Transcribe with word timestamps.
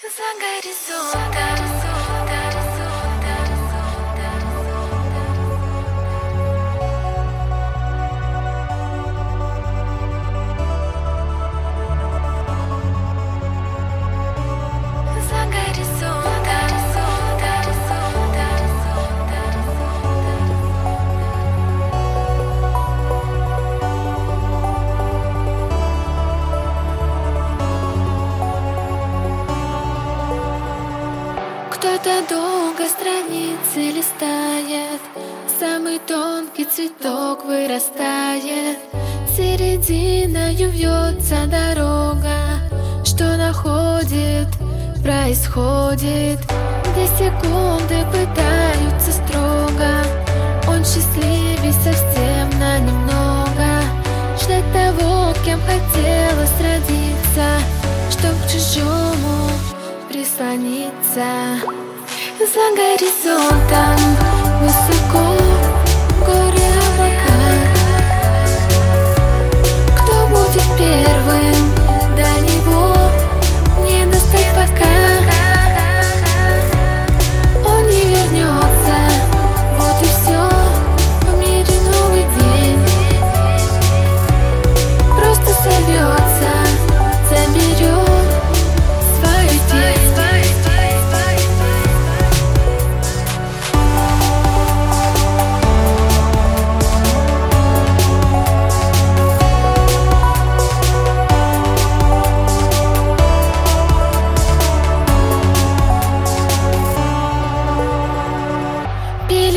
Cause 0.00 0.12
I 0.20 0.38
got 0.38 0.64
it 0.64 0.76
so, 0.76 0.94
I 0.94 1.32
got 1.34 1.74
it. 1.74 1.77
Кто-то 31.78 32.28
долго 32.28 32.88
страницы 32.88 33.96
листает 33.96 35.00
Самый 35.60 36.00
тонкий 36.00 36.64
цветок 36.64 37.44
вырастает. 37.44 38.78
Серединою 39.36 40.70
вьется 40.70 41.46
дорога 41.46 42.34
Что 43.04 43.36
находит, 43.36 44.48
происходит. 45.04 46.40
Две 46.94 47.06
секунды 47.16 48.04
пытаются 48.10 49.12
строго 49.12 50.02
Он 50.66 50.84
счастливей 50.84 51.72
совсем 51.84 52.58
на 52.58 52.80
немного. 52.80 53.84
Ждать 54.42 54.64
того, 54.72 55.32
кем 55.44 55.60
хотелось 55.60 55.97
прислониться 60.37 61.25
За 62.37 62.65
горизонтом 62.77 63.97
высоко 64.61 64.96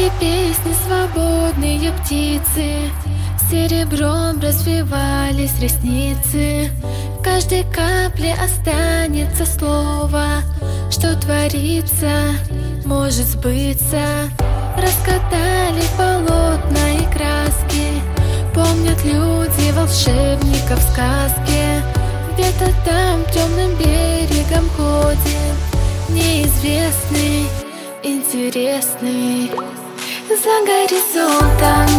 Пели 0.00 0.12
песни 0.18 0.74
свободные 0.86 1.92
птицы 1.92 2.90
Серебром 3.50 4.40
развивались 4.40 5.58
ресницы. 5.60 6.70
В 7.18 7.22
каждой 7.22 7.64
капле 7.64 8.34
останется 8.42 9.44
слово 9.44 10.42
Что 10.90 11.14
творится, 11.16 12.32
может 12.86 13.26
сбыться. 13.26 14.30
Раскатали 14.74 15.82
полотна 15.98 16.92
и 16.94 17.04
краски 17.12 18.00
Помнят 18.54 19.04
люди 19.04 19.70
волшебников 19.72 20.78
в 20.78 20.92
сказке 20.92 21.82
Где-то 22.32 22.72
там 22.86 23.22
темным 23.34 23.74
берегом 23.76 24.66
ходит 24.70 25.58
Неизвестный 26.08 27.44
интересный 28.02 29.50
За 30.29 30.65
горизонтом 30.65 31.98